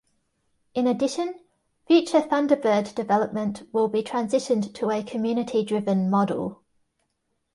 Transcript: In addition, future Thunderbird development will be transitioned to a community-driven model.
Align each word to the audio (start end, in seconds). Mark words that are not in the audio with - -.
In 0.73 0.87
addition, 0.87 1.35
future 1.85 2.21
Thunderbird 2.21 2.95
development 2.95 3.69
will 3.71 3.87
be 3.87 4.01
transitioned 4.01 4.73
to 4.73 4.89
a 4.89 5.03
community-driven 5.03 6.09
model. 6.09 6.63